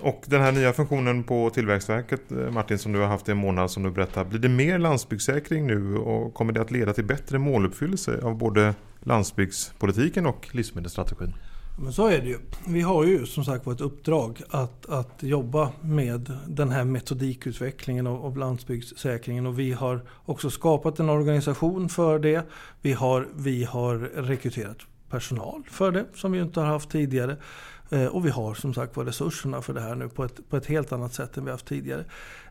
Och 0.00 0.24
den 0.26 0.40
här 0.40 0.52
nya 0.52 0.72
funktionen 0.72 1.24
på 1.24 1.50
Tillväxtverket, 1.50 2.32
eh, 2.32 2.50
Martin, 2.50 2.78
som 2.78 2.92
du 2.92 2.98
har 2.98 3.06
haft 3.06 3.28
i 3.28 3.30
en 3.30 3.36
månad 3.36 3.70
som 3.70 3.82
du 3.82 3.90
berättar. 3.90 4.24
Blir 4.24 4.40
det 4.40 4.48
mer 4.48 4.78
landsbygdssäkring 4.78 5.66
nu 5.66 5.96
och 5.96 6.34
kommer 6.34 6.52
det 6.52 6.60
att 6.60 6.70
leda 6.70 6.92
till 6.92 7.04
bättre 7.04 7.38
måluppfyllelse 7.38 8.20
av 8.22 8.36
både 8.36 8.74
landsbygdspolitiken 9.00 10.26
och 10.26 10.48
livsmedelsstrategin? 10.52 11.34
Men 11.76 11.92
så 11.92 12.06
är 12.06 12.20
det 12.20 12.28
ju. 12.28 12.38
Vi 12.66 12.80
har 12.80 13.04
ju 13.04 13.26
som 13.26 13.44
sagt 13.44 13.66
ett 13.66 13.80
uppdrag 13.80 14.42
att, 14.50 14.86
att 14.86 15.22
jobba 15.22 15.72
med 15.80 16.32
den 16.46 16.70
här 16.70 16.84
metodikutvecklingen 16.84 18.06
av, 18.06 18.24
av 18.24 18.36
landsbygdssäkringen 18.36 19.46
och 19.46 19.58
vi 19.58 19.72
har 19.72 20.00
också 20.24 20.50
skapat 20.50 21.00
en 21.00 21.10
organisation 21.10 21.88
för 21.88 22.18
det. 22.18 22.46
Vi 22.82 22.92
har, 22.92 23.28
vi 23.34 23.64
har 23.64 23.98
rekryterat 23.98 24.78
personal 25.10 25.62
för 25.70 25.92
det 25.92 26.06
som 26.14 26.32
vi 26.32 26.40
inte 26.40 26.60
har 26.60 26.66
haft 26.66 26.90
tidigare. 26.90 27.36
Eh, 27.90 28.06
och 28.06 28.26
vi 28.26 28.30
har 28.30 28.54
som 28.54 28.74
sagt 28.74 28.96
var 28.96 29.04
resurserna 29.04 29.62
för 29.62 29.74
det 29.74 29.80
här 29.80 29.94
nu 29.94 30.08
på 30.08 30.24
ett, 30.24 30.50
på 30.50 30.56
ett 30.56 30.66
helt 30.66 30.92
annat 30.92 31.14
sätt 31.14 31.36
än 31.36 31.44
vi 31.44 31.50
haft 31.50 31.66
tidigare. 31.66 32.04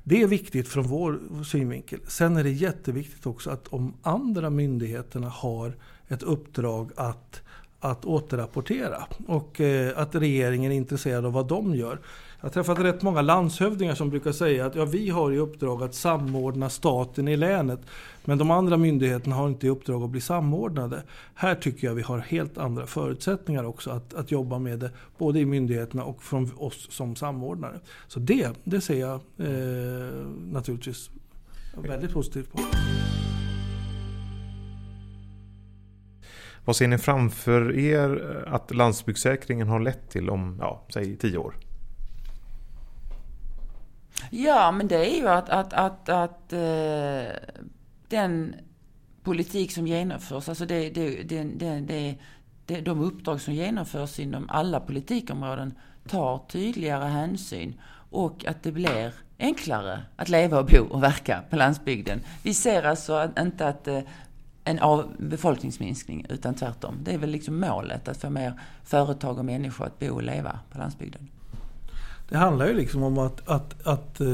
Det 0.03 0.21
är 0.21 0.27
viktigt 0.27 0.67
från 0.67 0.83
vår 0.83 1.43
synvinkel. 1.43 1.99
Sen 2.07 2.37
är 2.37 2.43
det 2.43 2.51
jätteviktigt 2.51 3.25
också 3.25 3.49
att 3.49 3.67
om 3.67 3.93
andra 4.01 4.49
myndigheterna 4.49 5.29
har 5.29 5.77
ett 6.07 6.23
uppdrag 6.23 6.91
att 6.95 7.41
att 7.81 8.05
återrapportera 8.05 9.03
och 9.27 9.61
eh, 9.61 9.91
att 9.95 10.15
regeringen 10.15 10.71
är 10.71 10.75
intresserad 10.75 11.25
av 11.25 11.33
vad 11.33 11.47
de 11.47 11.75
gör. 11.75 11.99
Jag 12.39 12.45
har 12.45 12.49
träffat 12.49 12.79
rätt 12.79 13.01
många 13.01 13.21
landshövdingar 13.21 13.95
som 13.95 14.09
brukar 14.09 14.31
säga 14.31 14.65
att 14.65 14.75
ja, 14.75 14.85
vi 14.85 15.09
har 15.09 15.31
i 15.31 15.37
uppdrag 15.37 15.83
att 15.83 15.95
samordna 15.95 16.69
staten 16.69 17.27
i 17.27 17.37
länet. 17.37 17.79
Men 18.25 18.37
de 18.37 18.51
andra 18.51 18.77
myndigheterna 18.77 19.35
har 19.35 19.47
inte 19.47 19.67
i 19.67 19.69
uppdrag 19.69 20.03
att 20.03 20.09
bli 20.09 20.21
samordnade. 20.21 21.03
Här 21.35 21.55
tycker 21.55 21.87
jag 21.87 21.95
vi 21.95 22.01
har 22.01 22.19
helt 22.19 22.57
andra 22.57 22.85
förutsättningar 22.85 23.63
också 23.63 23.89
att, 23.89 24.13
att 24.13 24.31
jobba 24.31 24.59
med 24.59 24.79
det. 24.79 24.91
Både 25.17 25.39
i 25.39 25.45
myndigheterna 25.45 26.03
och 26.03 26.23
från 26.23 26.51
oss 26.57 26.87
som 26.91 27.15
samordnare. 27.15 27.79
Så 28.07 28.19
det, 28.19 28.49
det 28.63 28.81
ser 28.81 28.99
jag 28.99 29.13
eh, 29.37 30.25
naturligtvis 30.51 31.09
väldigt 31.75 32.13
positivt 32.13 32.51
på. 32.51 32.59
Vad 36.71 36.75
ser 36.75 36.87
ni 36.87 36.97
framför 36.97 37.77
er 37.79 38.43
eh, 38.45 38.53
att 38.53 38.75
landsbygdssäkringen 38.75 39.67
har 39.67 39.79
lett 39.79 40.09
till 40.09 40.29
om, 40.29 40.57
ja, 40.59 40.85
säg 40.93 41.17
tio 41.17 41.37
år? 41.37 41.55
Ja, 44.29 44.71
men 44.71 44.87
det 44.87 44.95
är 44.95 45.21
ju 45.21 45.27
att, 45.27 45.49
att, 45.49 45.73
att, 45.73 46.09
att 46.09 46.53
eh, 46.53 47.33
den 48.07 48.55
politik 49.23 49.71
som 49.71 49.87
genomförs, 49.87 50.49
alltså 50.49 50.65
det, 50.65 50.89
det, 50.89 51.23
det, 51.23 51.43
det, 51.43 52.15
det, 52.65 52.81
de 52.81 53.01
uppdrag 53.01 53.41
som 53.41 53.53
genomförs 53.53 54.19
inom 54.19 54.49
alla 54.49 54.79
politikområden 54.79 55.73
tar 56.07 56.45
tydligare 56.49 57.05
hänsyn 57.05 57.81
och 58.11 58.45
att 58.45 58.63
det 58.63 58.71
blir 58.71 59.13
enklare 59.39 60.03
att 60.15 60.29
leva 60.29 60.59
och 60.59 60.65
bo 60.65 60.83
och 60.89 61.03
verka 61.03 61.43
på 61.49 61.55
landsbygden. 61.55 62.21
Vi 62.43 62.53
ser 62.53 62.83
alltså 62.83 63.29
inte 63.39 63.67
att 63.67 63.87
eh, 63.87 63.99
en 64.71 64.79
av 64.79 65.05
befolkningsminskning, 65.17 66.25
utan 66.29 66.55
tvärtom. 66.55 66.95
Det 67.03 67.13
är 67.13 67.17
väl 67.17 67.29
liksom 67.29 67.59
målet, 67.59 68.07
att 68.07 68.17
få 68.17 68.29
mer 68.29 68.53
företag 68.83 69.37
och 69.37 69.45
människor 69.45 69.85
att 69.85 69.99
bo 69.99 70.13
och 70.13 70.23
leva 70.23 70.59
på 70.71 70.77
landsbygden. 70.77 71.27
Det 72.29 72.37
handlar 72.37 72.67
ju 72.67 72.73
liksom 72.73 73.03
om 73.03 73.17
att, 73.17 73.47
att, 73.47 73.87
att 73.87 74.21
eh, 74.21 74.27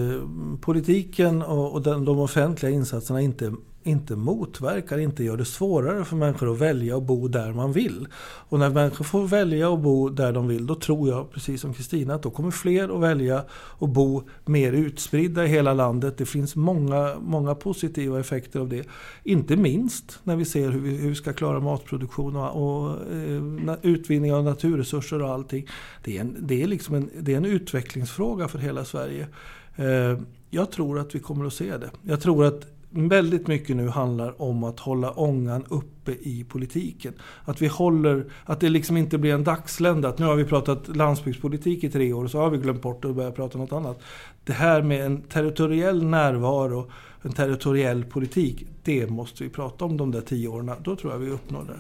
politiken 0.62 1.42
och, 1.42 1.74
och 1.74 1.82
den, 1.82 2.06
de 2.06 2.20
offentliga 2.20 2.72
insatserna 2.72 3.22
inte 3.22 3.54
inte 3.88 4.16
motverkar, 4.16 4.98
inte 4.98 5.24
gör 5.24 5.38
det 5.38 5.46
svårare 5.46 6.06
för 6.06 6.16
människor 6.16 6.52
att 6.52 6.58
välja 6.60 6.96
och 6.96 7.04
bo 7.04 7.28
där 7.28 7.54
man 7.54 7.72
vill. 7.72 8.08
Och 8.50 8.60
när 8.60 8.70
människor 8.70 9.06
får 9.06 9.28
välja 9.28 9.70
och 9.70 9.80
bo 9.80 10.10
där 10.10 10.34
de 10.34 10.48
vill, 10.48 10.66
då 10.66 10.76
tror 10.76 11.10
jag, 11.10 11.32
precis 11.32 11.62
som 11.62 11.74
Kristina, 11.74 12.16
att 12.16 12.24
då 12.24 12.30
kommer 12.30 12.52
fler 12.52 12.96
att 12.96 13.02
välja 13.02 13.44
att 13.80 13.90
bo 13.90 14.24
mer 14.46 14.74
utspridda 14.74 15.46
i 15.46 15.48
hela 15.48 15.74
landet. 15.74 16.18
Det 16.18 16.26
finns 16.26 16.56
många, 16.56 17.16
många 17.22 17.56
positiva 17.56 18.20
effekter 18.20 18.60
av 18.60 18.70
det. 18.70 18.88
Inte 19.24 19.56
minst 19.56 20.20
när 20.24 20.36
vi 20.36 20.46
ser 20.46 20.70
hur 20.70 20.80
vi, 20.80 20.98
hur 20.98 21.10
vi 21.10 21.16
ska 21.16 21.34
klara 21.34 21.60
matproduktion 21.60 22.36
och, 22.36 22.82
och 22.82 22.92
eh, 22.92 23.76
utvinning 23.82 24.34
av 24.34 24.44
naturresurser 24.44 25.22
och 25.22 25.30
allting. 25.30 25.68
Det 26.04 26.18
är, 26.18 26.22
en, 26.22 26.36
det, 26.40 26.64
är 26.64 26.68
liksom 26.68 26.96
en, 26.96 27.10
det 27.20 27.34
är 27.34 27.38
en 27.38 27.46
utvecklingsfråga 27.46 28.48
för 28.48 28.60
hela 28.60 28.86
Sverige. 28.86 29.28
Eh, 29.76 30.20
jag 30.50 30.72
tror 30.72 31.00
att 31.00 31.16
vi 31.16 31.20
kommer 31.20 31.46
att 31.46 31.54
se 31.54 31.78
det. 31.78 31.90
Jag 32.02 32.22
tror 32.22 32.46
att 32.46 32.77
väldigt 32.90 33.48
mycket 33.48 33.76
nu 33.76 33.90
handlar 33.90 34.42
om 34.42 34.64
att 34.64 34.80
hålla 34.80 35.12
ångan 35.12 35.64
uppe 35.70 36.12
i 36.12 36.46
politiken. 36.50 37.14
Att 37.46 37.62
vi 37.62 37.68
håller, 37.68 38.26
att 38.46 38.60
det 38.60 38.70
liksom 38.70 38.98
inte 38.98 39.18
blir 39.18 39.34
en 39.34 39.44
dagslända. 39.44 40.10
Att 40.10 40.20
nu 40.20 40.26
har 40.26 40.36
vi 40.36 40.46
pratat 40.46 40.96
landsbygdspolitik 40.96 41.84
i 41.84 41.90
tre 41.90 42.14
år 42.14 42.24
och 42.24 42.32
så 42.32 42.40
har 42.40 42.50
vi 42.50 42.58
glömt 42.58 42.82
bort 42.82 43.02
det 43.02 43.08
och 43.08 43.16
börjat 43.16 43.36
prata 43.36 43.58
något 43.58 43.72
annat. 43.72 44.00
Det 44.44 44.54
här 44.54 44.82
med 44.82 45.06
en 45.06 45.22
territoriell 45.22 46.04
närvaro, 46.04 46.92
en 47.22 47.32
territoriell 47.32 48.06
politik, 48.06 48.68
det 48.84 49.10
måste 49.10 49.44
vi 49.44 49.50
prata 49.50 49.86
om 49.86 49.98
de 49.98 50.12
där 50.12 50.22
tio 50.22 50.48
åren. 50.48 50.72
Då 50.84 50.96
tror 50.96 51.14
jag 51.14 51.20
vi 51.20 51.30
uppnår 51.30 51.64
det. 51.64 51.80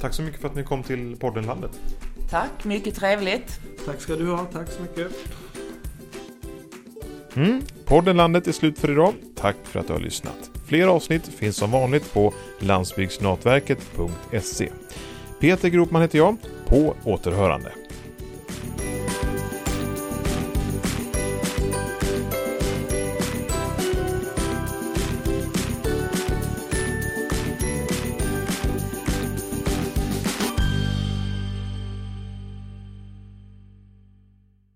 Tack 0.00 0.14
så 0.14 0.22
mycket 0.22 0.40
för 0.40 0.48
att 0.48 0.54
ni 0.54 0.64
kom 0.64 0.82
till 0.82 1.16
podden 1.16 1.46
Landet. 1.46 1.70
Tack, 2.30 2.64
mycket 2.64 2.94
trevligt. 2.94 3.60
Tack 3.86 4.00
ska 4.00 4.16
du 4.16 4.30
ha, 4.30 4.44
tack 4.44 4.70
så 4.70 4.82
mycket. 4.82 5.12
Mm. 7.36 7.62
Podden 7.84 8.16
Landet 8.16 8.46
är 8.46 8.52
slut 8.52 8.78
för 8.78 8.90
idag. 8.90 9.14
Tack 9.36 9.56
för 9.62 9.80
att 9.80 9.86
du 9.86 9.92
har 9.92 10.00
lyssnat. 10.00 10.50
Fler 10.66 10.86
avsnitt 10.86 11.26
finns 11.26 11.56
som 11.56 11.70
vanligt 11.70 12.12
på 12.12 12.34
landsbygdsnatverket.se 12.58 14.68
Peter 15.40 15.68
Gropman 15.68 16.02
heter 16.02 16.18
jag. 16.18 16.36
På 16.66 16.94
återhörande. 17.04 17.72